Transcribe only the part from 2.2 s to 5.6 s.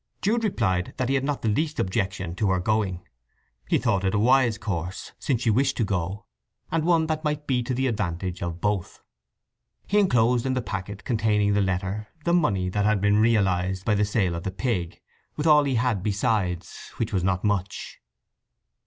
to her going. He thought it a wise course, since she